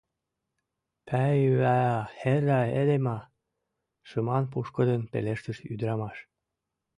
—Пӓйвӓӓ, 1.07 1.93
херра 2.19 2.61
Ерема!— 2.79 3.19
шыман-пушкыдын 4.09 5.01
пелештыш 5.11 5.57
ӱдырамаш. 5.73 6.17